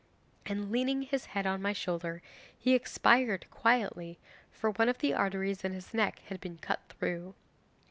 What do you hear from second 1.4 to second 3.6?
on my shoulder he expired